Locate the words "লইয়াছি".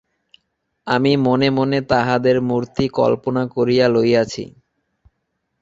3.87-4.43